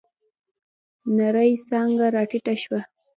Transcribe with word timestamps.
نرۍ 1.15 1.51
څانگه 1.67 2.07
راټيټه 2.15 2.53
شوه. 2.63 2.79